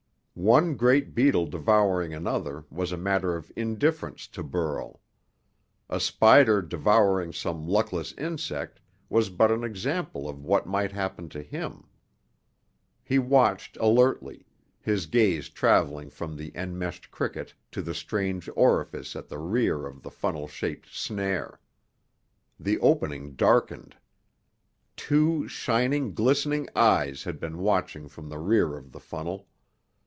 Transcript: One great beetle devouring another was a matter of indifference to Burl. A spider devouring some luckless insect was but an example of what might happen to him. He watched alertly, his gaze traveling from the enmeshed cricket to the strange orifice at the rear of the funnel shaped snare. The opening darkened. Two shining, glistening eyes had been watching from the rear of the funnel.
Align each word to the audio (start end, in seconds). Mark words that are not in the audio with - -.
One 0.33 0.75
great 0.75 1.13
beetle 1.13 1.47
devouring 1.47 2.13
another 2.15 2.63
was 2.71 2.91
a 2.91 2.97
matter 2.97 3.35
of 3.35 3.51
indifference 3.55 4.27
to 4.29 4.41
Burl. 4.41 5.01
A 5.87 5.99
spider 5.99 6.63
devouring 6.63 7.31
some 7.31 7.67
luckless 7.67 8.13
insect 8.13 8.79
was 9.07 9.29
but 9.29 9.51
an 9.51 9.63
example 9.63 10.27
of 10.27 10.43
what 10.43 10.65
might 10.65 10.93
happen 10.93 11.29
to 11.29 11.43
him. 11.43 11.83
He 13.03 13.19
watched 13.19 13.77
alertly, 13.77 14.47
his 14.79 15.05
gaze 15.05 15.47
traveling 15.49 16.09
from 16.09 16.37
the 16.37 16.51
enmeshed 16.55 17.11
cricket 17.11 17.53
to 17.73 17.81
the 17.83 17.93
strange 17.93 18.49
orifice 18.55 19.15
at 19.15 19.27
the 19.27 19.37
rear 19.37 19.85
of 19.85 20.01
the 20.01 20.09
funnel 20.09 20.47
shaped 20.47 20.87
snare. 20.89 21.59
The 22.59 22.79
opening 22.79 23.35
darkened. 23.35 23.95
Two 24.95 25.47
shining, 25.47 26.13
glistening 26.15 26.67
eyes 26.75 27.25
had 27.25 27.39
been 27.39 27.59
watching 27.59 28.07
from 28.07 28.29
the 28.29 28.39
rear 28.39 28.75
of 28.75 28.91
the 28.91 28.99
funnel. 29.01 29.47